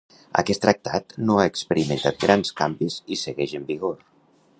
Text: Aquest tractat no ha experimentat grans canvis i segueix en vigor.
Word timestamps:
Aquest 0.41 0.61
tractat 0.61 1.13
no 1.27 1.35
ha 1.37 1.45
experimentat 1.51 2.17
grans 2.23 2.55
canvis 2.63 2.97
i 3.17 3.19
segueix 3.25 3.55
en 3.61 3.69
vigor. 3.69 3.95